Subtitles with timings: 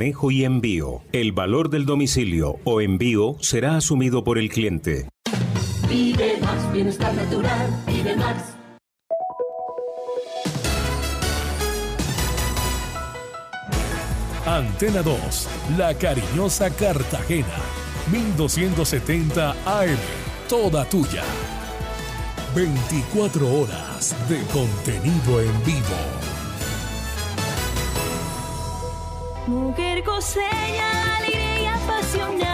[0.00, 1.02] Manejo y envío.
[1.10, 5.08] El valor del domicilio o envío será asumido por el cliente.
[5.88, 8.54] Vive más bienestar natural, vive más.
[14.46, 17.58] Antena 2, La Cariñosa Cartagena,
[18.12, 19.98] 1270 AM,
[20.48, 21.24] toda tuya.
[22.54, 26.28] 24 horas de contenido en vivo.
[29.48, 32.47] Mujer coseña, alegre y apasionada,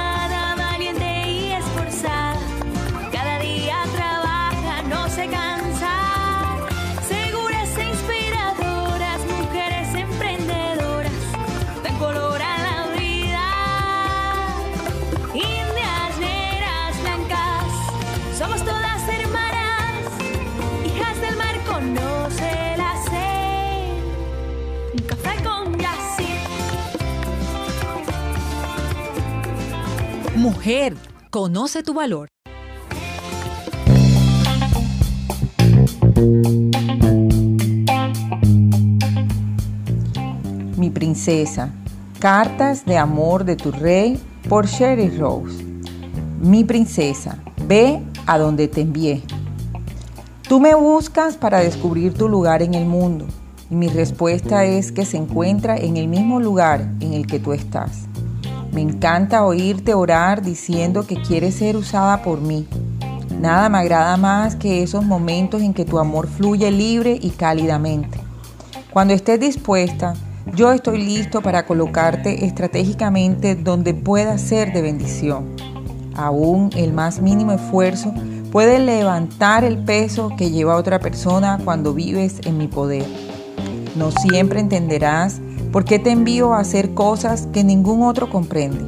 [30.45, 30.95] Mujer,
[31.30, 32.28] conoce tu valor.
[40.77, 41.72] Mi princesa.
[42.19, 45.65] Cartas de amor de tu rey por Sherry Rose.
[46.42, 49.22] Mi princesa, ve a donde te envié.
[50.47, 53.25] Tú me buscas para descubrir tu lugar en el mundo
[53.70, 57.55] y mi respuesta es que se encuentra en el mismo lugar en el que tú
[57.55, 58.09] estás.
[58.75, 62.67] Me encanta oírte orar diciendo que quieres ser usada por mí.
[63.41, 68.19] Nada me agrada más que esos momentos en que tu amor fluye libre y cálidamente.
[68.92, 70.14] Cuando estés dispuesta,
[70.56, 75.55] yo estoy listo para colocarte estratégicamente donde pueda ser de bendición.
[76.16, 78.12] Aún el más mínimo esfuerzo
[78.50, 83.06] puede levantar el peso que lleva otra persona cuando vives en mi poder.
[83.94, 85.41] No siempre entenderás
[85.75, 88.78] por qué te envío a hacer cosas que ningún otro comprende,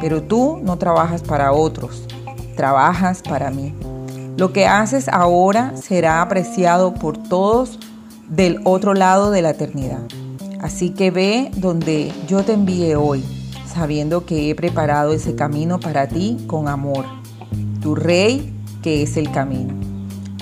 [0.00, 2.02] pero tú no trabajas para otros,
[2.56, 3.72] trabajas para mí.
[4.36, 7.78] Lo que haces ahora será apreciado por todos
[8.28, 10.00] del otro lado de la eternidad.
[10.60, 13.24] Así que ve donde yo te envíe hoy,
[13.72, 17.04] sabiendo que he preparado ese camino para ti con amor,
[17.80, 18.52] tu rey
[18.82, 19.74] que es el camino.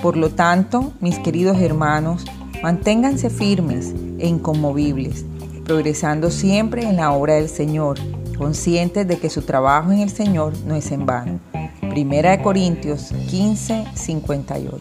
[0.01, 2.25] Por lo tanto, mis queridos hermanos,
[2.63, 5.27] manténganse firmes e inconmovibles,
[5.65, 7.99] progresando siempre en la obra del Señor,
[8.37, 11.41] conscientes de que su trabajo en el Señor no es en vano.
[11.91, 14.81] Primera de Corintios 15, 58.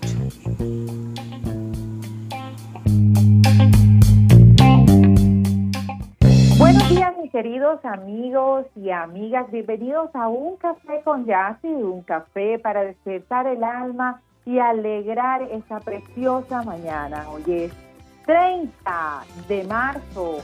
[6.57, 9.49] Buenos días, mis queridos amigos y amigas.
[9.51, 15.79] Bienvenidos a un café con Yassi, un café para despertar el alma y alegrar esta
[15.79, 17.25] preciosa mañana.
[17.29, 17.71] Hoy es
[18.25, 20.39] 30 de marzo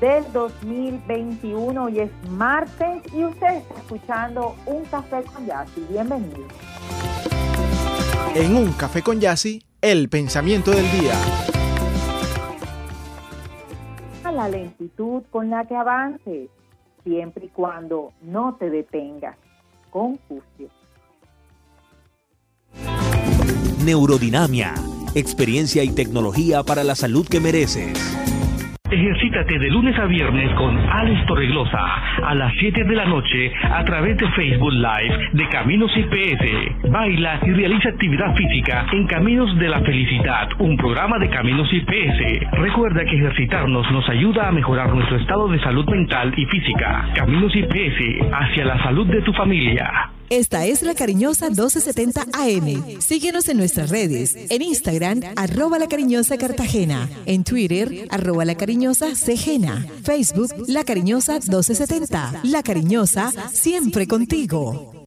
[0.00, 5.86] del 2021, hoy es martes y usted está escuchando un café con Yassi.
[5.88, 6.44] Bienvenido.
[8.34, 11.14] En un café con Yassi, el pensamiento del día.
[14.24, 16.48] A la lentitud con la que avances,
[17.04, 19.36] siempre y cuando no te detengas.
[19.90, 20.68] Confucio.
[23.84, 24.74] Neurodinamia,
[25.14, 28.23] experiencia y tecnología para la salud que mereces.
[28.94, 31.80] Ejercítate de lunes a viernes con Alex Torreglosa
[32.22, 36.92] a las 7 de la noche a través de Facebook Live de Caminos IPS.
[36.92, 42.52] Baila y realiza actividad física en Caminos de la Felicidad, un programa de Caminos IPS.
[42.52, 47.08] Recuerda que ejercitarnos nos ayuda a mejorar nuestro estado de salud mental y física.
[47.16, 50.13] Caminos IPS hacia la salud de tu familia.
[50.30, 53.00] Esta es la cariñosa 1270 AM.
[53.00, 54.34] Síguenos en nuestras redes.
[54.48, 57.10] En Instagram, arroba la cariñosa Cartagena.
[57.26, 59.86] En Twitter, arroba la cariñosa Cegena.
[60.02, 62.40] Facebook, la cariñosa 1270.
[62.44, 65.06] La cariñosa, siempre contigo.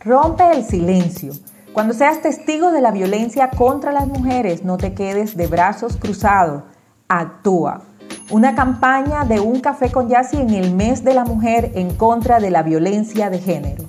[0.00, 1.32] Rompe el silencio.
[1.72, 6.64] Cuando seas testigo de la violencia contra las mujeres, no te quedes de brazos cruzados.
[7.08, 7.85] Actúa.
[8.28, 12.40] Una campaña de un café con Yassi en el mes de la mujer en contra
[12.40, 13.84] de la violencia de género.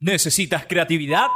[0.00, 1.26] ¿Necesitas creatividad?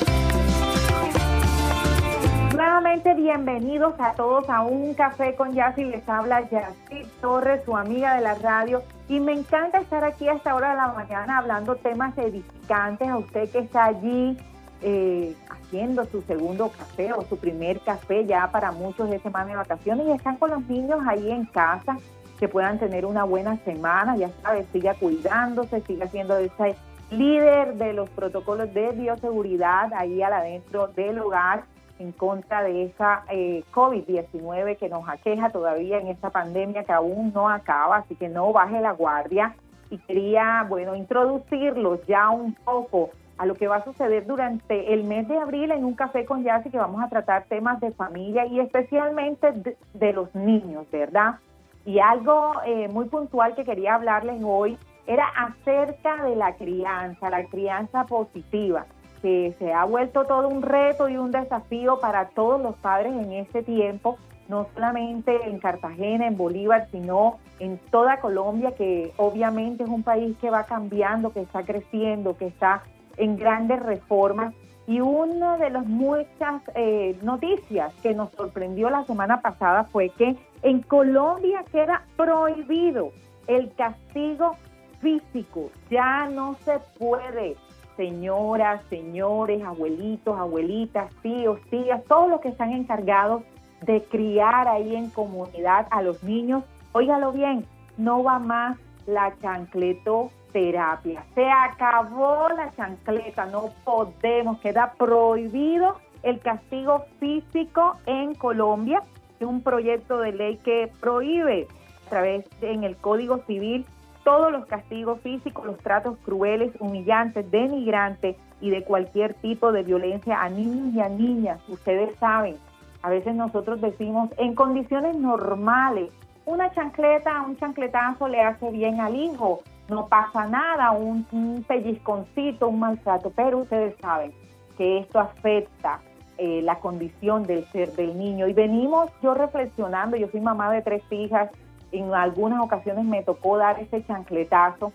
[3.14, 5.84] Bienvenidos a todos a un café con Yassi.
[5.84, 8.82] Les habla Yassi Torres, su amiga de la radio.
[9.08, 13.16] Y me encanta estar aquí a esta hora de la mañana hablando temas edificantes a
[13.16, 14.36] usted que está allí
[14.82, 19.56] eh, haciendo su segundo café o su primer café ya para muchos de semana de
[19.56, 21.98] vacaciones y están con los niños ahí en casa
[22.40, 26.74] que puedan tener una buena semana, ya sabes, siga cuidándose, siga siendo ese
[27.10, 31.64] líder de los protocolos de bioseguridad ahí al adentro del hogar
[31.98, 37.32] en contra de esa eh, COVID-19 que nos aqueja todavía en esta pandemia que aún
[37.34, 39.54] no acaba, así que no baje la guardia.
[39.90, 45.04] Y quería, bueno, introducirlos ya un poco a lo que va a suceder durante el
[45.04, 48.46] mes de abril en un café con Yassi que vamos a tratar temas de familia
[48.46, 49.52] y especialmente
[49.92, 51.36] de, los niños, ¿verdad?
[51.84, 57.44] Y algo eh, muy puntual que quería hablarles hoy era acerca de la crianza, la
[57.44, 58.86] crianza positiva,
[59.26, 63.32] que se ha vuelto todo un reto y un desafío para todos los padres en
[63.32, 69.88] este tiempo, no solamente en Cartagena, en Bolívar, sino en toda Colombia, que obviamente es
[69.88, 72.84] un país que va cambiando, que está creciendo, que está
[73.16, 74.54] en grandes reformas.
[74.86, 80.36] Y una de las muchas eh, noticias que nos sorprendió la semana pasada fue que
[80.62, 83.10] en Colombia queda prohibido
[83.48, 84.54] el castigo
[85.00, 85.70] físico.
[85.90, 87.56] Ya no se puede,
[87.96, 93.42] señoras, señores, abuelitos, abuelitas, tíos, tías, todos los que están encargados
[93.82, 96.64] de criar ahí en comunidad a los niños.
[96.92, 97.66] Óigalo bien,
[97.96, 101.24] no va más la chancleto terapia.
[101.34, 109.02] Se acabó la chancleta, no podemos, queda prohibido el castigo físico en Colombia.
[109.38, 111.68] Es un proyecto de ley que prohíbe
[112.06, 113.84] a través de, en el Código Civil
[114.26, 120.42] todos los castigos físicos, los tratos crueles, humillantes, denigrantes y de cualquier tipo de violencia
[120.42, 121.60] a niños y a niñas.
[121.68, 122.56] Ustedes saben,
[123.02, 126.10] a veces nosotros decimos en condiciones normales,
[126.44, 132.80] una chancleta, un chancletazo le hace bien al hijo, no pasa nada, un, pellizconcito, un
[132.80, 134.32] maltrato, pero ustedes saben
[134.76, 136.00] que esto afecta
[136.36, 138.48] eh, la condición del ser del niño.
[138.48, 141.48] Y venimos yo reflexionando, yo soy mamá de tres hijas,
[141.92, 144.92] en algunas ocasiones me tocó dar ese chancletazo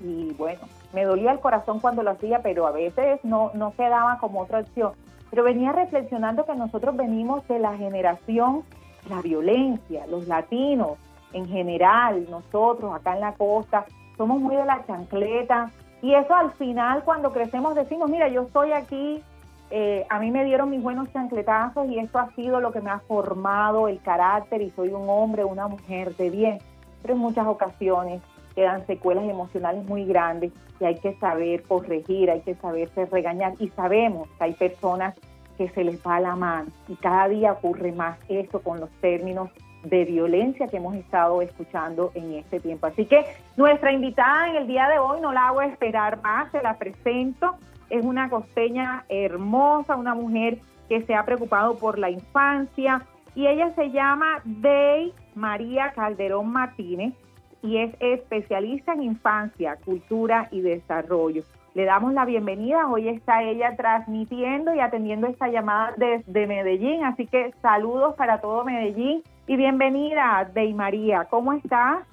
[0.00, 0.60] y bueno,
[0.92, 4.60] me dolía el corazón cuando lo hacía, pero a veces no, no quedaba como otra
[4.60, 4.92] opción.
[5.30, 8.62] Pero venía reflexionando que nosotros venimos de la generación,
[9.08, 10.98] la violencia, los latinos
[11.32, 13.84] en general, nosotros acá en la costa,
[14.16, 18.72] somos muy de la chancleta y eso al final cuando crecemos decimos, mira, yo estoy
[18.72, 19.22] aquí,
[19.70, 22.90] eh, a mí me dieron mis buenos chancletazos y esto ha sido lo que me
[22.90, 26.58] ha formado el carácter y soy un hombre, una mujer de bien.
[27.02, 28.22] Pero en muchas ocasiones
[28.54, 33.68] quedan secuelas emocionales muy grandes y hay que saber corregir, hay que saberse regañar y
[33.70, 35.14] sabemos que hay personas
[35.56, 39.50] que se les va la mano y cada día ocurre más esto con los términos
[39.84, 42.86] de violencia que hemos estado escuchando en este tiempo.
[42.86, 43.24] Así que
[43.56, 47.56] nuestra invitada en el día de hoy no la hago esperar más, se la presento.
[47.90, 50.58] Es una costeña hermosa, una mujer
[50.88, 53.02] que se ha preocupado por la infancia
[53.34, 57.14] y ella se llama Dey María Calderón Martínez
[57.62, 61.42] y es especialista en infancia, cultura y desarrollo.
[61.74, 62.88] Le damos la bienvenida.
[62.88, 67.04] Hoy está ella transmitiendo y atendiendo esta llamada desde Medellín.
[67.04, 71.26] Así que saludos para todo Medellín y bienvenida, Dey María.
[71.30, 72.04] ¿Cómo estás?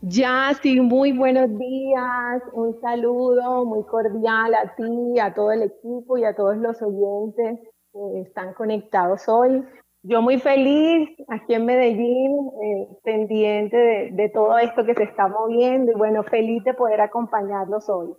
[0.00, 2.42] Ya, sí, muy buenos días.
[2.52, 7.60] Un saludo muy cordial a ti, a todo el equipo y a todos los oyentes
[7.92, 9.64] que están conectados hoy.
[10.04, 15.28] Yo muy feliz aquí en Medellín, eh, pendiente de, de todo esto que se está
[15.28, 18.14] moviendo y bueno, feliz de poder acompañarlos hoy.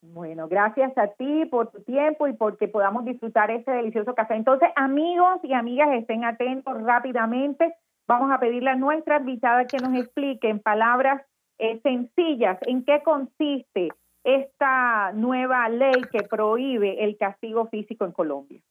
[0.00, 4.34] Bueno, gracias a ti por tu tiempo y porque podamos disfrutar este delicioso café.
[4.34, 7.74] Entonces, amigos y amigas, estén atentos rápidamente.
[8.08, 11.22] Vamos a pedirle a nuestra invitada que nos explique en palabras
[11.58, 13.90] eh, sencillas en qué consiste
[14.24, 18.62] esta nueva ley que prohíbe el castigo físico en Colombia.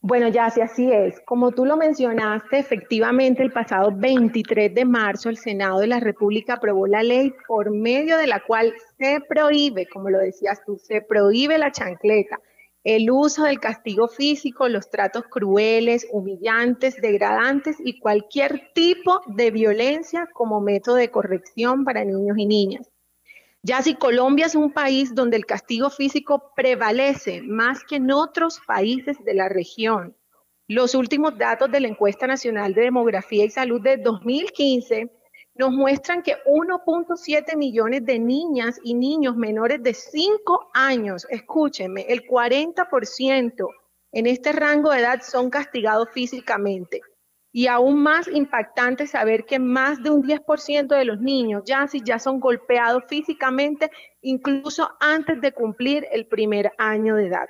[0.00, 1.20] Bueno, ya sí, así es.
[1.22, 6.54] Como tú lo mencionaste, efectivamente el pasado 23 de marzo el Senado de la República
[6.54, 11.00] aprobó la ley por medio de la cual se prohíbe, como lo decías tú, se
[11.00, 12.38] prohíbe la chancleta,
[12.86, 20.28] el uso del castigo físico, los tratos crueles, humillantes, degradantes y cualquier tipo de violencia
[20.32, 22.88] como método de corrección para niños y niñas.
[23.64, 28.60] Ya si Colombia es un país donde el castigo físico prevalece más que en otros
[28.64, 30.16] países de la región.
[30.68, 35.10] Los últimos datos de la encuesta nacional de demografía y salud de 2015
[35.58, 42.26] nos muestran que 1.7 millones de niñas y niños menores de 5 años, escúchenme, el
[42.26, 43.66] 40%
[44.12, 47.00] en este rango de edad son castigados físicamente.
[47.52, 52.18] Y aún más impactante saber que más de un 10% de los niños ya, ya
[52.18, 57.46] son golpeados físicamente incluso antes de cumplir el primer año de edad.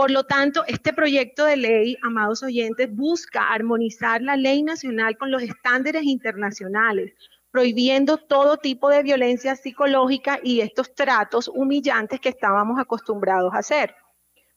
[0.00, 5.30] Por lo tanto, este proyecto de ley, amados oyentes, busca armonizar la ley nacional con
[5.30, 7.12] los estándares internacionales,
[7.50, 13.94] prohibiendo todo tipo de violencia psicológica y estos tratos humillantes que estábamos acostumbrados a hacer.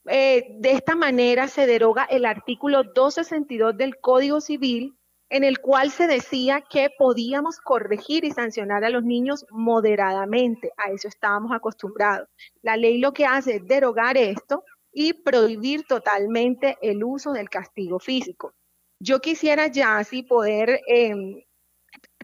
[0.05, 4.95] Eh, de esta manera se deroga el artículo 262 del Código Civil,
[5.27, 10.71] en el cual se decía que podíamos corregir y sancionar a los niños moderadamente.
[10.77, 12.29] A eso estábamos acostumbrados.
[12.61, 17.99] La ley lo que hace es derogar esto y prohibir totalmente el uso del castigo
[17.99, 18.53] físico.
[18.99, 21.43] Yo quisiera ya así poder em,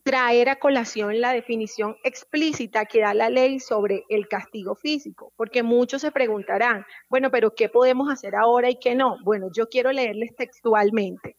[0.03, 5.63] traer a colación la definición explícita que da la ley sobre el castigo físico, porque
[5.63, 9.17] muchos se preguntarán, bueno, pero ¿qué podemos hacer ahora y qué no?
[9.23, 11.35] Bueno, yo quiero leerles textualmente.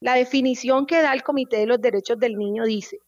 [0.00, 2.98] La definición que da el Comité de los Derechos del Niño dice,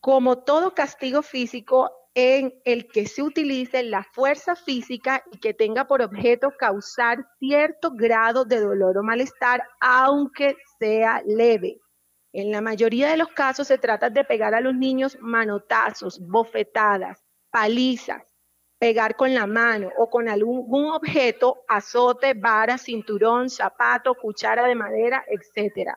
[0.00, 5.86] como todo castigo físico en el que se utilice la fuerza física y que tenga
[5.86, 11.80] por objeto causar cierto grado de dolor o malestar, aunque sea leve
[12.32, 17.22] en la mayoría de los casos se trata de pegar a los niños manotazos, bofetadas,
[17.50, 18.22] palizas,
[18.78, 25.24] pegar con la mano o con algún objeto, azote, vara, cinturón, zapato, cuchara de madera,
[25.28, 25.90] etc.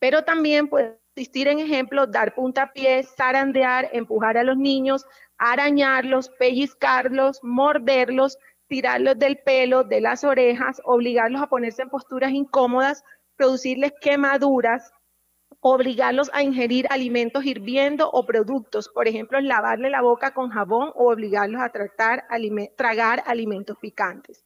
[0.00, 5.06] Pero también puede existir en ejemplos dar puntapiés, zarandear, empujar a los niños,
[5.38, 13.02] arañarlos, pellizcarlos, morderlos, tirarlos del pelo, de las orejas, obligarlos a ponerse en posturas incómodas,
[13.34, 14.92] producirles quemaduras,
[15.60, 21.10] obligarlos a ingerir alimentos hirviendo o productos, por ejemplo, lavarle la boca con jabón o
[21.10, 21.72] obligarlos a
[22.76, 24.44] tragar alimentos picantes.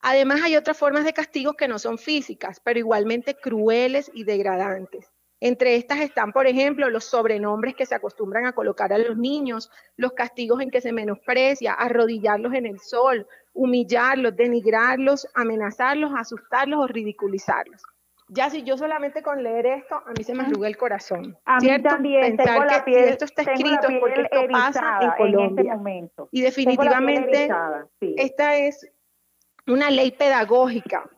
[0.00, 5.12] Además, hay otras formas de castigos que no son físicas, pero igualmente crueles y degradantes.
[5.40, 9.70] Entre estas están, por ejemplo, los sobrenombres que se acostumbran a colocar a los niños,
[9.96, 16.86] los castigos en que se menosprecia, arrodillarlos en el sol, humillarlos, denigrarlos, amenazarlos, asustarlos o
[16.86, 17.82] ridiculizarlos
[18.32, 21.36] ya si yo solamente con leer esto, a mí se me arruga el corazón.
[21.44, 25.74] A mí también, tengo la piel, esto está escrito porque esto pasa en este Colombia.
[25.74, 26.28] momento.
[26.30, 27.50] Y definitivamente
[28.00, 28.88] esta es
[29.66, 31.10] una ley pedagógica,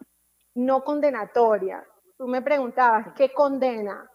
[0.54, 1.84] no condenatoria.
[2.16, 4.08] Tú me preguntabas, ¿qué condena?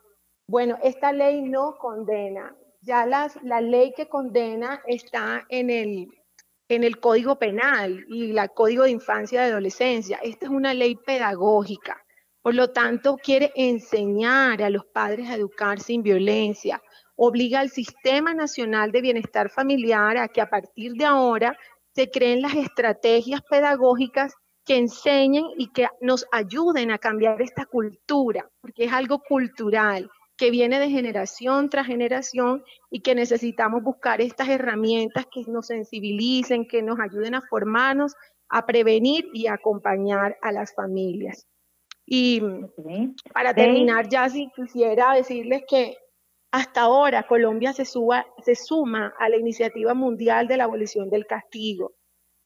[0.48, 2.56] Bueno, esta ley no condena.
[2.82, 6.08] Ya las, la ley que condena está en el,
[6.70, 10.20] en el Código Penal y el Código de Infancia y Adolescencia.
[10.24, 12.02] Esta es una ley pedagógica
[12.48, 16.82] por lo tanto, quiere enseñar a los padres a educar sin violencia.
[17.18, 21.58] Obliga al Sistema Nacional de Bienestar Familiar a que a partir de ahora
[21.94, 28.50] se creen las estrategias pedagógicas que enseñen y que nos ayuden a cambiar esta cultura,
[28.62, 34.50] porque es algo cultural que viene de generación tras generación y que necesitamos buscar estas
[34.50, 38.14] herramientas que nos sensibilicen, que nos ayuden a formarnos,
[38.50, 41.48] a prevenir y a acompañar a las familias.
[42.06, 42.42] Y
[43.34, 45.98] para terminar, ya si quisiera decirles que
[46.52, 51.26] hasta ahora Colombia se, suba, se suma a la iniciativa mundial de la abolición del
[51.26, 51.96] castigo.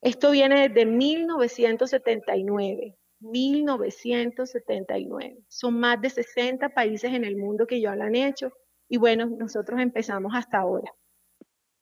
[0.02, 2.96] Esto viene desde 1979.
[3.22, 5.38] 1979.
[5.48, 8.51] Son más de 60 países en el mundo que ya lo han hecho
[8.90, 10.92] y bueno, nosotros empezamos hasta ahora.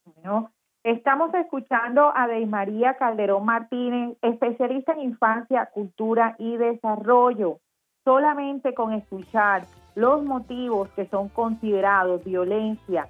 [0.05, 0.51] Bueno,
[0.83, 7.59] estamos escuchando a María Calderón Martínez, especialista en infancia, cultura y desarrollo
[8.03, 9.65] solamente con escuchar
[9.95, 13.07] los motivos que son considerados violencia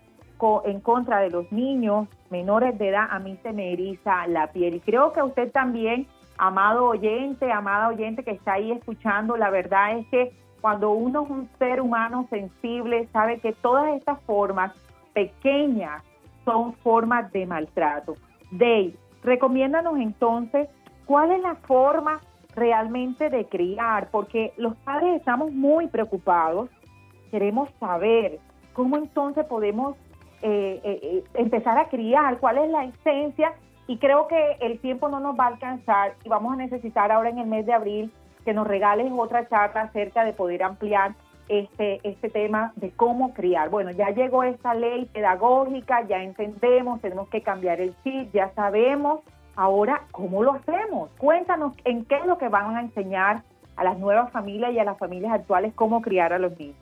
[0.63, 4.75] en contra de los niños menores de edad, a mí se me eriza la piel.
[4.75, 6.07] Y creo que usted también,
[6.39, 10.31] amado oyente, amada oyente que está ahí escuchando, la verdad es que
[10.61, 14.71] cuando uno es un ser humano sensible, sabe que todas estas formas
[15.13, 16.01] pequeñas
[16.45, 18.15] son formas de maltrato.
[18.51, 20.69] Dave, recomiéndanos entonces
[21.05, 22.21] cuál es la forma
[22.55, 26.69] realmente de criar, porque los padres estamos muy preocupados,
[27.31, 28.39] queremos saber
[28.73, 29.97] cómo entonces podemos
[30.41, 33.53] eh, eh, eh, empezar a criar, cuál es la esencia,
[33.89, 37.29] y creo que el tiempo no nos va a alcanzar y vamos a necesitar ahora
[37.29, 38.11] en el mes de abril
[38.45, 41.15] que nos regales otra charla acerca de poder ampliar
[41.47, 43.71] este, este tema de cómo criar.
[43.71, 49.21] Bueno, ya llegó esta ley pedagógica, ya entendemos, tenemos que cambiar el chip, ya sabemos
[49.55, 51.09] Ahora, ¿cómo lo hacemos?
[51.17, 53.43] Cuéntanos en qué es lo que van a enseñar
[53.75, 56.77] a las nuevas familias y a las familias actuales cómo criar a los niños.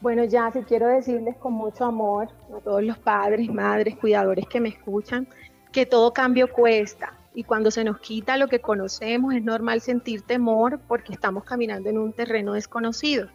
[0.00, 4.60] Bueno, ya si quiero decirles con mucho amor a todos los padres, madres, cuidadores que
[4.60, 5.28] me escuchan,
[5.74, 10.22] que todo cambio cuesta y cuando se nos quita lo que conocemos es normal sentir
[10.22, 13.26] temor porque estamos caminando en un terreno desconocido.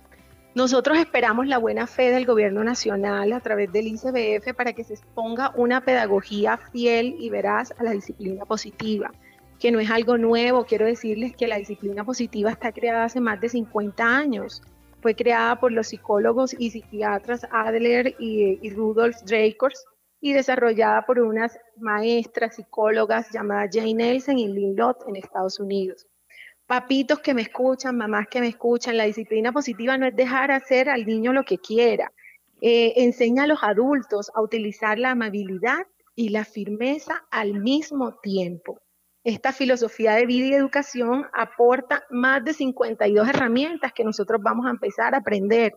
[0.55, 4.93] Nosotros esperamos la buena fe del gobierno nacional a través del ICBF para que se
[4.93, 9.11] exponga una pedagogía fiel y veraz a la disciplina positiva,
[9.59, 10.63] que no es algo nuevo.
[10.63, 14.61] Quiero decirles que la disciplina positiva está creada hace más de 50 años.
[15.01, 19.83] Fue creada por los psicólogos y psiquiatras Adler y, Rudolf Dreikurs
[20.21, 26.07] y desarrollada por unas maestras psicólogas llamadas Jane Nelson y Lynn Lott en Estados Unidos.
[26.65, 30.89] Papitos que me escuchan, mamás que me escuchan, la disciplina positiva no es dejar hacer
[30.89, 32.11] al niño lo que quiera.
[32.61, 38.79] Eh, enseña a los adultos a utilizar la amabilidad y la firmeza al mismo tiempo.
[39.23, 44.71] Esta filosofía de vida y educación aporta más de 52 herramientas que nosotros vamos a
[44.71, 45.73] empezar a aprender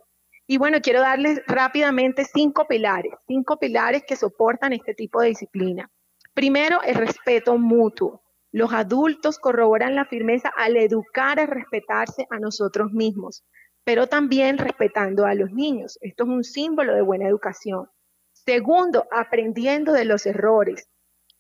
[0.52, 5.90] y bueno, quiero darles rápidamente cinco pilares, cinco pilares que soportan este tipo de disciplina.
[6.35, 8.23] Primero, el respeto mutuo.
[8.50, 13.47] Los adultos corroboran la firmeza al educar a respetarse a nosotros mismos,
[13.82, 15.97] pero también respetando a los niños.
[16.02, 17.88] Esto es un símbolo de buena educación.
[18.35, 20.87] Segundo, aprendiendo de los errores.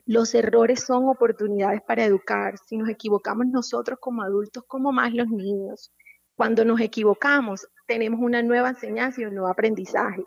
[0.06, 2.54] Los errores son oportunidades para educar.
[2.66, 5.92] Si nos equivocamos nosotros como adultos, como más los niños.
[6.34, 10.24] Cuando nos equivocamos, tenemos una nueva enseñanza y un nuevo aprendizaje.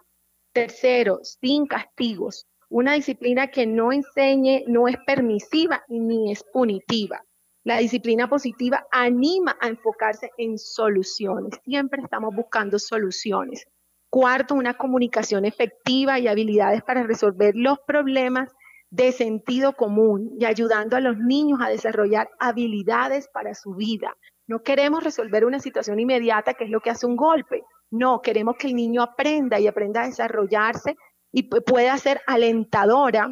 [0.53, 2.45] Tercero, sin castigos.
[2.69, 7.23] Una disciplina que no enseñe, no es permisiva ni es punitiva.
[7.63, 11.59] La disciplina positiva anima a enfocarse en soluciones.
[11.63, 13.65] Siempre estamos buscando soluciones.
[14.11, 18.51] Cuarto, una comunicación efectiva y habilidades para resolver los problemas
[18.91, 24.15] de sentido común y ayudando a los niños a desarrollar habilidades para su vida,
[24.47, 27.63] no queremos resolver una situación inmediata, que es lo que hace un golpe.
[27.91, 30.95] No, queremos que el niño aprenda y aprenda a desarrollarse
[31.31, 33.29] y pueda ser alentadora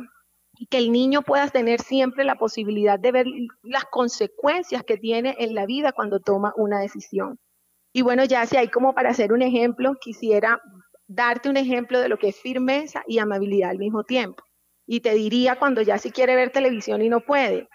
[0.56, 3.28] y que el niño pueda tener siempre la posibilidad de ver
[3.64, 7.40] las consecuencias que tiene en la vida cuando toma una decisión.
[7.94, 10.62] Y bueno, ya si hay como para hacer un ejemplo, quisiera
[11.08, 14.44] darte un ejemplo de lo que es firmeza y amabilidad al mismo tiempo.
[14.88, 17.68] Y te diría cuando ya si quiere ver televisión y no puede,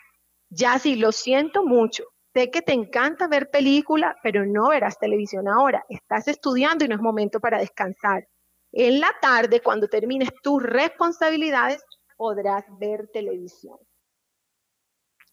[0.51, 2.05] ya si lo siento mucho,
[2.38, 5.85] Sé que te encanta ver película, pero no verás televisión ahora.
[5.88, 8.29] Estás estudiando y no es momento para descansar.
[8.70, 11.83] En la tarde, cuando termines tus responsabilidades,
[12.16, 13.77] podrás ver televisión.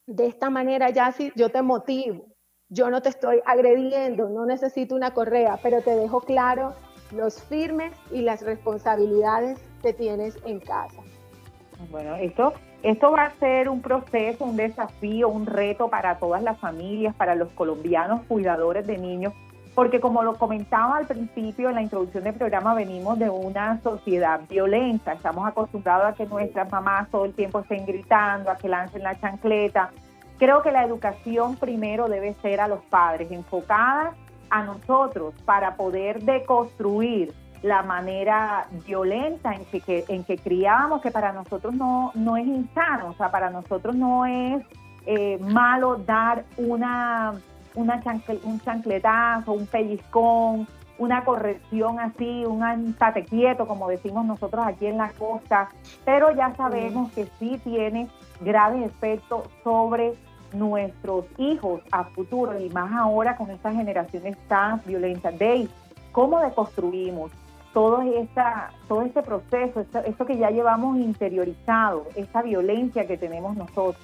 [0.07, 2.25] De esta manera, Yassi, yo te motivo.
[2.69, 6.73] Yo no te estoy agrediendo, no necesito una correa, pero te dejo claro
[7.11, 11.03] los firmes y las responsabilidades que tienes en casa.
[11.91, 12.53] Bueno, esto
[12.85, 17.33] esto va a ser un proceso, un desafío, un reto para todas las familias, para
[17.33, 19.33] los colombianos cuidadores de niños,
[19.73, 24.39] porque como lo comentaba al principio en la introducción del programa, venimos de una sociedad
[24.47, 29.01] violenta, estamos acostumbrados a que nuestras mamás todo el tiempo estén gritando, a que lancen
[29.01, 29.89] la chancleta.
[30.37, 34.13] Creo que la educación primero debe ser a los padres, enfocada
[34.51, 37.33] a nosotros para poder deconstruir
[37.65, 43.07] la manera violenta en que, en que criábamos, que para nosotros no, no es insano,
[43.09, 44.63] o sea, para nosotros no es
[45.07, 47.33] eh, malo dar una,
[47.73, 48.03] una
[48.43, 50.67] un chancletazo, un pellizcón,
[50.99, 55.69] una corrección así, un tate quieto, como decimos nosotros aquí en la costa,
[56.05, 58.07] pero ya sabemos que sí tiene
[58.41, 60.13] graves efectos sobre
[60.53, 65.33] nuestros hijos a futuro y más ahora con estas generaciones tan violentas.
[65.39, 65.67] Dave,
[66.11, 67.31] ¿cómo deconstruimos?
[67.75, 74.01] Todo, esta, todo este proceso, esto, que ya llevamos interiorizado, esta violencia que tenemos nosotros?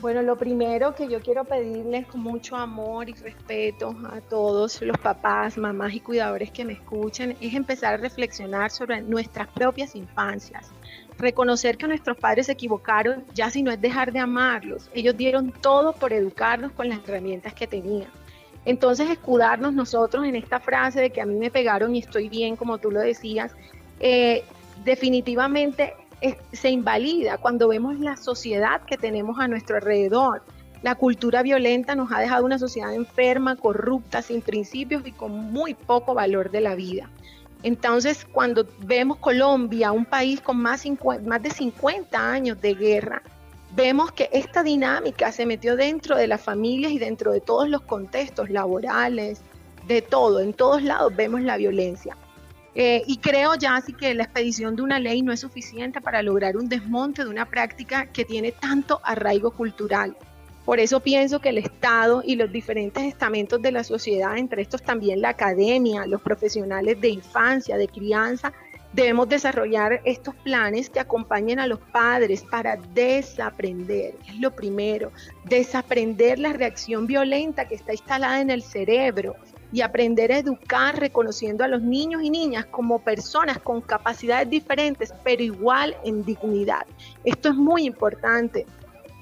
[0.00, 4.96] Bueno, lo primero que yo quiero pedirles con mucho amor y respeto a todos los
[4.96, 10.70] papás, mamás y cuidadores que me escuchan es empezar a reflexionar sobre nuestras propias infancias.
[11.18, 14.90] Reconocer que nuestros padres se equivocaron ya si no es dejar de amarlos.
[14.94, 18.08] Ellos dieron todo por educarnos con las herramientas que tenían.
[18.66, 22.56] Entonces, escudarnos nosotros en esta frase de que a mí me pegaron y estoy bien,
[22.56, 23.52] como tú lo decías,
[24.00, 24.44] eh,
[24.84, 25.94] definitivamente
[26.52, 30.42] se invalida cuando vemos la sociedad que tenemos a nuestro alrededor.
[30.82, 35.74] La cultura violenta nos ha dejado una sociedad enferma, corrupta, sin principios y con muy
[35.74, 37.08] poco valor de la vida.
[37.62, 43.22] Entonces, cuando vemos Colombia, un país con más de 50 años de guerra,
[43.76, 47.82] vemos que esta dinámica se metió dentro de las familias y dentro de todos los
[47.82, 49.42] contextos laborales,
[49.86, 52.16] de todo, en todos lados vemos la violencia.
[52.74, 56.22] Eh, y creo ya así que la expedición de una ley no es suficiente para
[56.22, 60.16] lograr un desmonte de una práctica que tiene tanto arraigo cultural.
[60.64, 64.82] Por eso pienso que el Estado y los diferentes estamentos de la sociedad, entre estos
[64.82, 68.52] también la academia, los profesionales de infancia, de crianza,
[68.96, 75.12] Debemos desarrollar estos planes que acompañen a los padres para desaprender, es lo primero,
[75.44, 79.36] desaprender la reacción violenta que está instalada en el cerebro
[79.70, 85.12] y aprender a educar reconociendo a los niños y niñas como personas con capacidades diferentes,
[85.22, 86.86] pero igual en dignidad.
[87.22, 88.64] Esto es muy importante.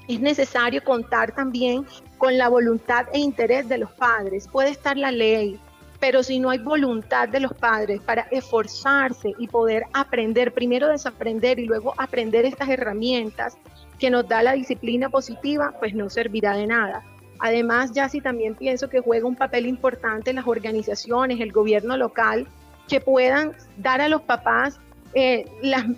[0.07, 1.85] Es necesario contar también
[2.17, 4.47] con la voluntad e interés de los padres.
[4.47, 5.59] Puede estar la ley,
[6.05, 11.57] pero si no hay voluntad de los padres para esforzarse y poder aprender, primero desaprender
[11.57, 13.57] y luego aprender estas herramientas
[13.97, 17.01] que nos da la disciplina positiva, pues no servirá de nada.
[17.39, 22.47] Además, ya sí también pienso que juega un papel importante las organizaciones, el gobierno local,
[22.87, 24.79] que puedan dar a los papás
[25.15, 25.45] eh,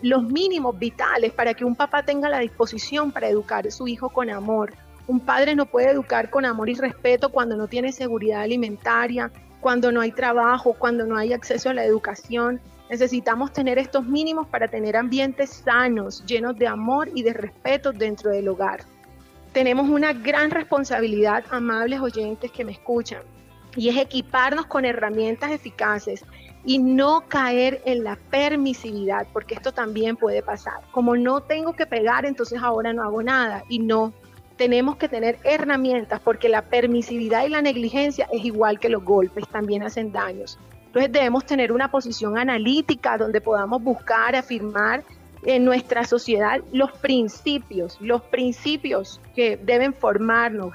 [0.04, 4.08] los mínimos vitales para que un papá tenga la disposición para educar a su hijo
[4.08, 4.74] con amor.
[5.06, 9.34] Un padre no puede educar con amor y respeto cuando no tiene seguridad alimentaria,
[9.68, 12.62] cuando no hay trabajo, cuando no hay acceso a la educación.
[12.90, 18.32] Necesitamos tener estos mínimos para tener ambientes sanos, llenos de amor y de respeto dentro
[18.32, 18.86] del hogar.
[19.52, 23.24] Tenemos una gran responsabilidad, amables oyentes que me escuchan,
[23.76, 26.24] y es equiparnos con herramientas eficaces
[26.64, 30.80] y no caer en la permisividad, porque esto también puede pasar.
[30.92, 34.14] Como no tengo que pegar, entonces ahora no hago nada y no
[34.58, 39.48] tenemos que tener herramientas porque la permisividad y la negligencia es igual que los golpes,
[39.48, 40.60] también hacen daños.
[40.88, 45.04] Entonces debemos tener una posición analítica donde podamos buscar, afirmar
[45.44, 50.74] en nuestra sociedad los principios, los principios que deben formarnos,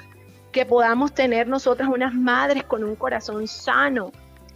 [0.52, 4.12] que podamos tener nosotras unas madres con un corazón sano.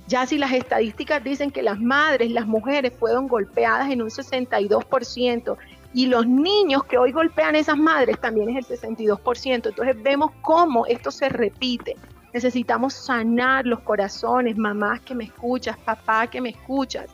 [0.06, 5.56] Ya si las estadísticas dicen que las madres, las mujeres fueron golpeadas en un 62%,
[5.96, 9.68] y los niños que hoy golpean esas madres también es el 62%.
[9.70, 11.96] Entonces vemos cómo esto se repite.
[12.34, 17.06] Necesitamos sanar los corazones, mamás que me escuchas, papá que me escuchas.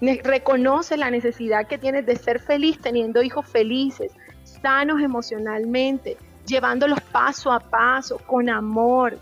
[0.00, 4.10] Reconoce la necesidad que tienes de ser feliz teniendo hijos felices,
[4.42, 9.20] sanos emocionalmente, llevándolos paso a paso, con amor,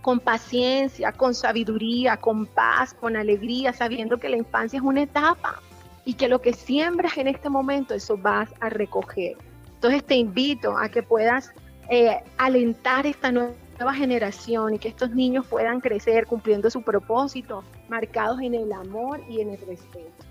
[0.00, 5.60] con paciencia, con sabiduría, con paz, con alegría, sabiendo que la infancia es una etapa
[6.08, 9.36] y que lo que siembras en este momento, eso vas a recoger.
[9.74, 11.52] Entonces te invito a que puedas
[11.90, 18.40] eh, alentar esta nueva generación y que estos niños puedan crecer cumpliendo su propósito, marcados
[18.40, 20.24] en el amor y en el respeto.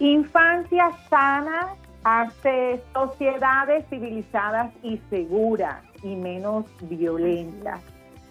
[0.00, 7.80] Infancia sana hace sociedades civilizadas y seguras y menos violentas.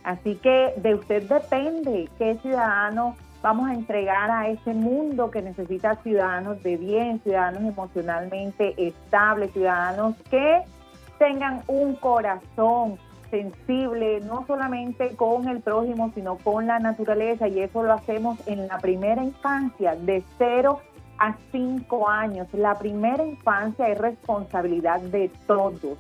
[0.04, 5.97] Así que de usted depende qué ciudadano vamos a entregar a ese mundo que necesita
[5.97, 10.62] ciudadanos de bien, ciudadanos emocionalmente estables, ciudadanos que
[11.19, 12.97] tengan un corazón
[13.29, 18.67] sensible, no solamente con el prójimo, sino con la naturaleza, y eso lo hacemos en
[18.67, 20.79] la primera infancia, de 0
[21.17, 22.47] a 5 años.
[22.53, 25.97] La primera infancia es responsabilidad de todos,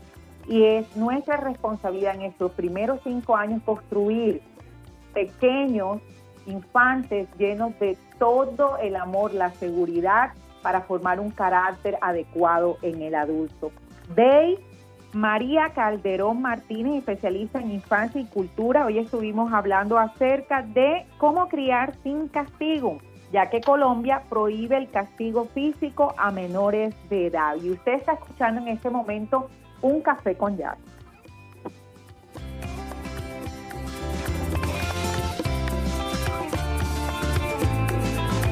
[0.47, 4.41] y es nuestra responsabilidad en estos primeros 5 años construir
[5.13, 5.99] pequeños
[6.45, 13.15] infantes llenos de todo el amor, la seguridad para formar un carácter adecuado en el
[13.15, 13.71] adulto.
[14.15, 14.57] Day
[15.13, 18.85] María Calderón Martínez, especialista en infancia y cultura.
[18.85, 22.97] Hoy estuvimos hablando acerca de cómo criar sin castigo,
[23.31, 27.55] ya que Colombia prohíbe el castigo físico a menores de edad.
[27.61, 29.49] Y usted está escuchando en este momento
[29.83, 30.77] un café con jazz.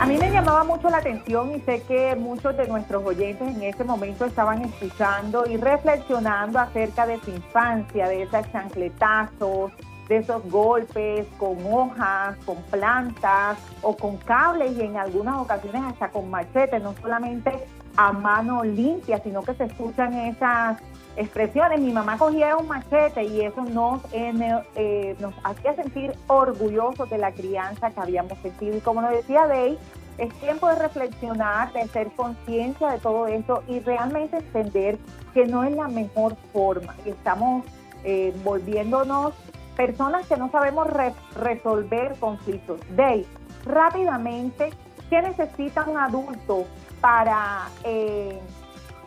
[0.02, 3.62] A mí me llamaba mucho la atención y sé que muchos de nuestros oyentes en
[3.62, 9.72] ese momento estaban escuchando y reflexionando acerca de su infancia, de esos chancletazos,
[10.10, 16.10] de esos golpes con hojas, con plantas o con cables y en algunas ocasiones hasta
[16.10, 17.64] con machetes, no solamente
[17.98, 20.78] a mano limpia, sino que se escuchan esas
[21.16, 21.80] expresiones.
[21.80, 27.32] Mi mamá cogía un machete y eso nos, eh, nos hacía sentir orgullosos de la
[27.32, 28.78] crianza que habíamos sentido.
[28.78, 29.78] Y como nos decía Dey,
[30.18, 34.98] es tiempo de reflexionar, de hacer conciencia de todo esto y realmente entender
[35.34, 36.96] que no es la mejor forma.
[37.06, 37.66] Estamos
[38.04, 39.34] eh, volviéndonos
[39.76, 40.88] personas que no sabemos
[41.36, 42.80] resolver conflictos.
[42.96, 43.26] Dey,
[43.66, 44.70] rápidamente,
[45.10, 46.66] ¿qué necesita un adulto
[47.02, 47.70] para...
[47.84, 48.40] Eh,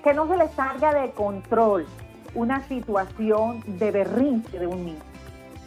[0.04, 1.86] que no se le salga de control
[2.34, 5.00] una situación de berrinche de un niño.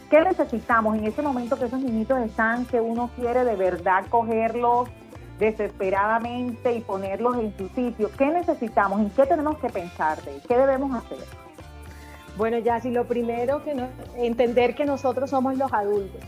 [0.08, 4.88] ¿Qué necesitamos en ese momento que esos niñitos están, que uno quiere de verdad cogerlos
[5.40, 8.10] desesperadamente y ponerlos en su sitio?
[8.16, 9.00] ¿Qué necesitamos?
[9.00, 11.18] ¿En qué tenemos que pensar de ¿Qué debemos hacer?
[12.36, 16.22] Bueno, ya si lo primero que no, entender que nosotros somos los adultos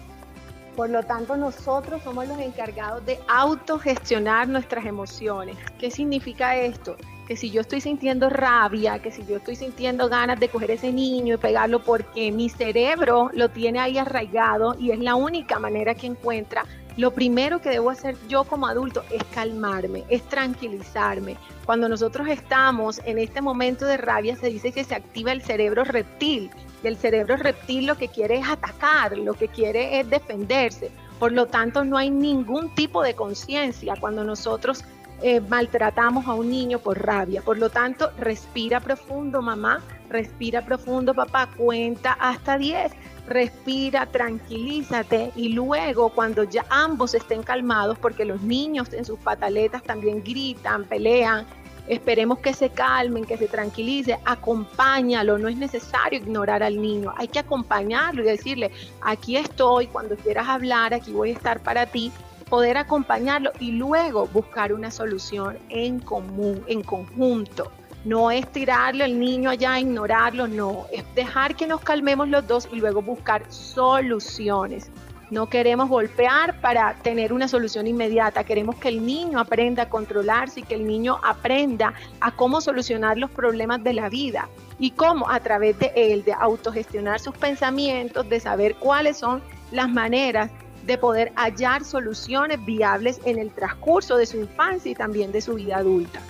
[0.77, 5.57] Por lo tanto, nosotros somos los encargados de autogestionar nuestras emociones.
[5.79, 6.97] ¿Qué significa esto?
[7.27, 10.93] Que si yo estoy sintiendo rabia, que si yo estoy sintiendo ganas de coger ese
[10.93, 15.95] niño y pegarlo porque mi cerebro lo tiene ahí arraigado y es la única manera
[15.95, 16.65] que encuentra,
[16.97, 21.37] lo primero que debo hacer yo como adulto es calmarme, es tranquilizarme.
[21.65, 25.85] Cuando nosotros estamos en este momento de rabia se dice que se activa el cerebro
[25.85, 26.51] reptil
[26.83, 30.91] y el cerebro reptil lo que quiere es atacar, lo que quiere es defenderse.
[31.19, 34.85] Por lo tanto, no hay ningún tipo de conciencia cuando nosotros
[35.23, 37.43] eh, maltratamos a un niño por rabia.
[37.43, 42.93] Por lo tanto, respira profundo, mamá, respira profundo, papá, cuenta hasta 10,
[43.29, 49.83] respira, tranquilízate y luego cuando ya ambos estén calmados, porque los niños en sus pataletas
[49.83, 51.47] también gritan, pelean,
[51.89, 57.29] Esperemos que se calmen, que se tranquilice, acompáñalo, no es necesario ignorar al niño, hay
[57.29, 62.13] que acompañarlo y decirle, aquí estoy, cuando quieras hablar, aquí voy a estar para ti,
[62.49, 67.71] poder acompañarlo y luego buscar una solución en común, en conjunto.
[68.05, 72.69] No es tirarle al niño allá, ignorarlo, no, es dejar que nos calmemos los dos
[72.73, 74.91] y luego buscar soluciones.
[75.31, 80.61] No queremos golpear para tener una solución inmediata, queremos que el niño aprenda a controlarse
[80.61, 84.49] y que el niño aprenda a cómo solucionar los problemas de la vida
[84.81, 89.41] y cómo a través de él, de autogestionar sus pensamientos, de saber cuáles son
[89.71, 90.51] las maneras
[90.85, 95.55] de poder hallar soluciones viables en el transcurso de su infancia y también de su
[95.55, 96.21] vida adulta.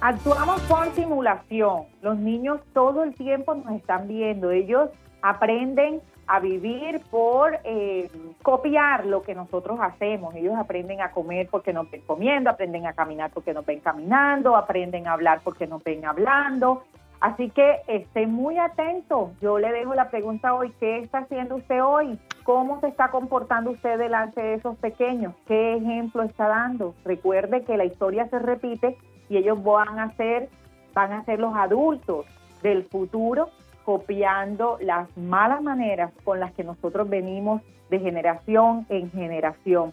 [0.00, 1.82] Actuamos por simulación.
[2.00, 4.50] Los niños todo el tiempo nos están viendo.
[4.50, 4.90] Ellos
[5.22, 8.08] aprenden a vivir por eh,
[8.42, 10.32] copiar lo que nosotros hacemos.
[10.36, 14.54] Ellos aprenden a comer porque nos ven comiendo, aprenden a caminar porque nos ven caminando,
[14.56, 16.84] aprenden a hablar porque nos ven hablando.
[17.20, 19.32] Así que esté muy atento.
[19.40, 22.16] Yo le dejo la pregunta hoy, ¿qué está haciendo usted hoy?
[22.44, 25.34] ¿Cómo se está comportando usted delante de esos pequeños?
[25.48, 26.94] ¿Qué ejemplo está dando?
[27.04, 28.96] Recuerde que la historia se repite
[29.28, 30.48] y ellos van a ser,
[30.94, 32.24] van a ser los adultos
[32.62, 33.50] del futuro
[33.90, 39.92] copiando las malas maneras con las que nosotros venimos de generación en generación.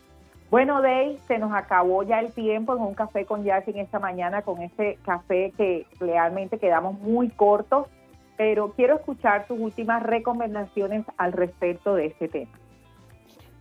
[0.52, 4.44] Bueno, Day, se nos acabó ya el tiempo en un café con en esta mañana,
[4.44, 7.88] con este café que realmente quedamos muy cortos,
[8.38, 12.52] pero quiero escuchar tus últimas recomendaciones al respecto de este tema.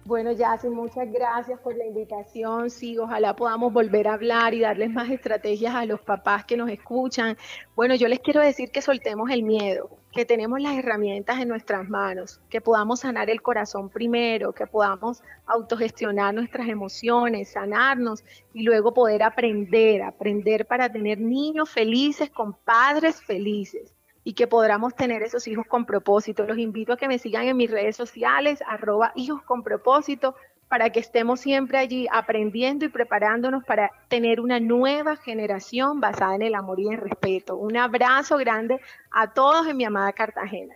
[0.07, 2.71] Bueno, Yassi, muchas gracias por la invitación.
[2.71, 6.71] Sí, ojalá podamos volver a hablar y darles más estrategias a los papás que nos
[6.71, 7.37] escuchan.
[7.75, 11.89] Bueno, yo les quiero decir que soltemos el miedo, que tenemos las herramientas en nuestras
[11.89, 18.23] manos, que podamos sanar el corazón primero, que podamos autogestionar nuestras emociones, sanarnos
[18.55, 23.96] y luego poder aprender, aprender para tener niños felices con padres felices
[24.27, 26.43] y que podamos tener esos hijos con propósito.
[26.43, 30.35] Los invito a que me sigan en mis redes sociales, arroba hijos con propósito,
[30.67, 36.43] para que estemos siempre allí aprendiendo y preparándonos para tener una nueva generación basada en
[36.43, 37.57] el amor y el respeto.
[37.57, 38.81] Un abrazo grande
[39.13, 40.75] a todos en mi amada Cartagena.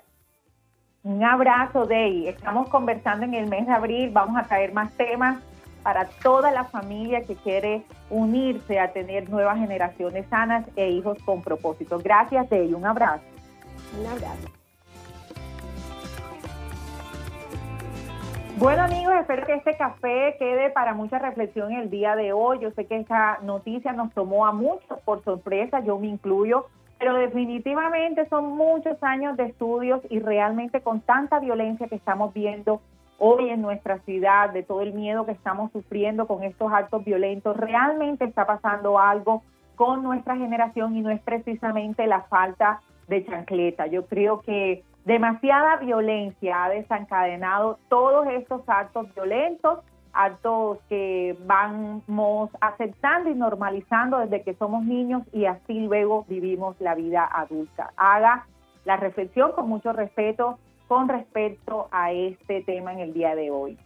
[1.02, 2.28] Un abrazo, Dey.
[2.28, 5.42] Estamos conversando en el mes de abril, vamos a traer más temas
[5.82, 11.42] para toda la familia que quiere unirse a tener nuevas generaciones sanas e hijos con
[11.42, 11.98] propósito.
[11.98, 12.72] Gracias, Dey.
[12.74, 13.24] Un abrazo.
[13.98, 14.48] Un abrazo.
[18.58, 22.58] Bueno amigos, espero que este café quede para mucha reflexión el día de hoy.
[22.60, 26.66] Yo sé que esta noticia nos tomó a muchos por sorpresa, yo me incluyo,
[26.98, 32.82] pero definitivamente son muchos años de estudios y realmente con tanta violencia que estamos viendo
[33.18, 37.56] hoy en nuestra ciudad, de todo el miedo que estamos sufriendo con estos actos violentos,
[37.56, 39.42] realmente está pasando algo
[39.76, 43.86] con nuestra generación y no es precisamente la falta de chancleta.
[43.88, 49.80] Yo creo que demasiada violencia ha desencadenado todos estos actos violentos,
[50.12, 56.94] actos que vamos aceptando y normalizando desde que somos niños y así luego vivimos la
[56.94, 57.92] vida adulta.
[57.96, 58.46] Haga
[58.84, 63.78] la reflexión con mucho respeto con respecto a este tema en el día de hoy.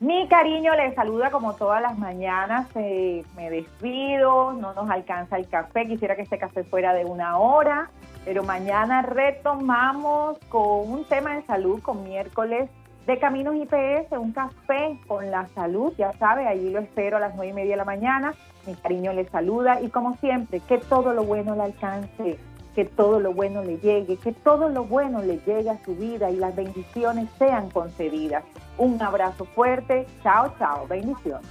[0.00, 5.48] Mi cariño le saluda como todas las mañanas, eh, me despido, no nos alcanza el
[5.48, 7.90] café, quisiera que este café fuera de una hora,
[8.28, 12.68] pero mañana retomamos con un tema de salud con miércoles
[13.06, 17.34] de Caminos IPS, un café con la salud, ya sabe, allí lo espero a las
[17.36, 18.34] nueve y media de la mañana.
[18.66, 22.38] Mi cariño le saluda y como siempre, que todo lo bueno le alcance,
[22.74, 26.30] que todo lo bueno le llegue, que todo lo bueno le llegue a su vida
[26.30, 28.44] y las bendiciones sean concedidas.
[28.76, 31.48] Un abrazo fuerte, chao, chao, bendiciones.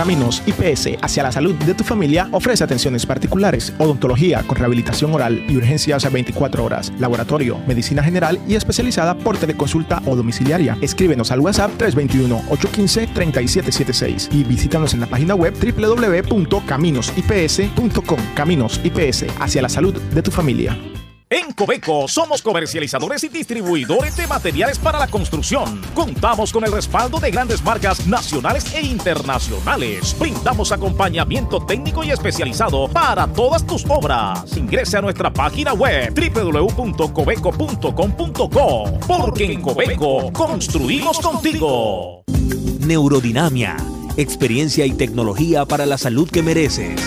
[0.00, 5.44] Caminos IPS hacia la salud de tu familia ofrece atenciones particulares, odontología con rehabilitación oral
[5.46, 10.78] y urgencias a 24 horas, laboratorio, medicina general y especializada por teleconsulta o domiciliaria.
[10.80, 18.20] Escríbenos al WhatsApp 321-815-3776 y visítanos en la página web www.caminosips.com.
[18.34, 20.78] Caminos IPS hacia la salud de tu familia.
[21.32, 25.80] En Cobeco somos comercializadores y distribuidores de materiales para la construcción.
[25.94, 30.16] Contamos con el respaldo de grandes marcas nacionales e internacionales.
[30.18, 34.56] Brindamos acompañamiento técnico y especializado para todas tus obras.
[34.56, 42.24] Ingrese a nuestra página web www.cobeco.com.co porque en Cobeco construimos contigo.
[42.80, 43.76] Neurodinamia,
[44.16, 47.00] experiencia y tecnología para la salud que mereces.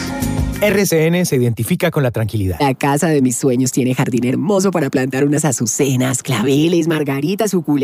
[0.63, 2.58] RCN se identifica con la tranquilidad.
[2.62, 7.84] La casa de mis sueños tiene jardín hermoso para plantar unas azucenas, claveles, margaritas, suculentas